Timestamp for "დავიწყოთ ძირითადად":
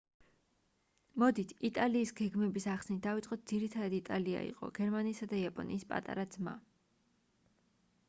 3.05-3.97